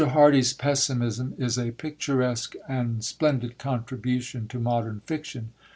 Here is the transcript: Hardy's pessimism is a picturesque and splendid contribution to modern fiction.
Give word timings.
Hardy's 0.13 0.51
pessimism 0.51 1.35
is 1.37 1.59
a 1.59 1.69
picturesque 1.73 2.55
and 2.67 3.05
splendid 3.05 3.59
contribution 3.59 4.47
to 4.47 4.57
modern 4.59 5.01
fiction. 5.05 5.49